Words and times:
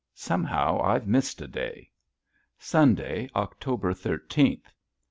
Somehow 0.15 0.81
I've 0.81 1.05
missed 1.05 1.41
a 1.41 1.47
day. 1.47 1.91
Sunday, 2.57 3.29
October 3.35 3.93
thirteenth. 3.93 4.73